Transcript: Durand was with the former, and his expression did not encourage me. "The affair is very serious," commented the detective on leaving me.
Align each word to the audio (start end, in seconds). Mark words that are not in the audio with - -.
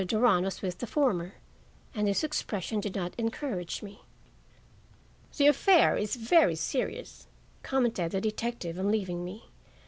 Durand 0.03 0.43
was 0.45 0.63
with 0.63 0.79
the 0.79 0.87
former, 0.87 1.35
and 1.93 2.07
his 2.07 2.23
expression 2.23 2.79
did 2.79 2.95
not 2.95 3.13
encourage 3.19 3.83
me. 3.83 4.01
"The 5.37 5.45
affair 5.45 5.95
is 5.95 6.15
very 6.15 6.55
serious," 6.55 7.27
commented 7.61 8.11
the 8.11 8.19
detective 8.19 8.79
on 8.79 8.89
leaving 8.89 9.23
me. 9.23 9.51